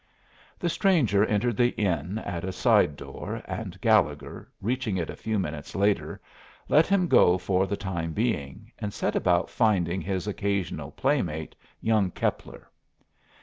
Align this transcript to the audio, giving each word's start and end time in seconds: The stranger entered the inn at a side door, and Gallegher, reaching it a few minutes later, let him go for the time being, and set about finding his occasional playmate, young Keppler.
The 0.57 0.67
stranger 0.67 1.23
entered 1.23 1.57
the 1.57 1.79
inn 1.79 2.17
at 2.17 2.43
a 2.43 2.51
side 2.51 2.95
door, 2.95 3.43
and 3.45 3.79
Gallegher, 3.81 4.49
reaching 4.59 4.97
it 4.97 5.11
a 5.11 5.15
few 5.15 5.37
minutes 5.37 5.75
later, 5.75 6.19
let 6.67 6.87
him 6.87 7.07
go 7.07 7.37
for 7.37 7.67
the 7.67 7.77
time 7.77 8.11
being, 8.11 8.71
and 8.79 8.91
set 8.95 9.15
about 9.15 9.47
finding 9.51 10.01
his 10.01 10.25
occasional 10.25 10.89
playmate, 10.89 11.55
young 11.81 12.09
Keppler. 12.09 12.65